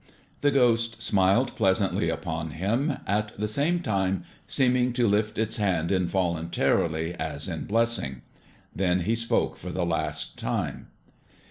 [0.41, 5.91] The Ghost smiled pleasantly upon him, at the same time seeming to lift its hand
[5.91, 8.23] involuntarily, as in blessing.
[8.75, 10.87] Then it spoke for the last time.